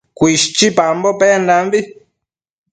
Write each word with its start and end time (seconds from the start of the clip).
Cuishchipambo 0.17 1.09
pendambi 1.21 1.79